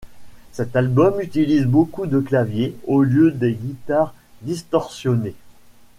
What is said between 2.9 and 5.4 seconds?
lieu des guitares distortionnées.